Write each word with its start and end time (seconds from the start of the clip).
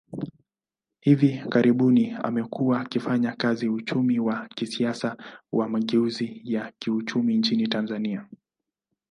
Hivi 0.99 1.41
karibuni, 1.49 2.11
amekuwa 2.23 2.79
akifanya 2.81 3.31
kazi 3.31 3.67
uchumi 3.69 4.19
wa 4.19 4.47
kisiasa 4.47 5.17
wa 5.51 5.69
mageuzi 5.69 6.41
ya 6.43 6.73
kiuchumi 6.79 7.37
nchini 7.37 7.67
Tanzania. 7.67 8.27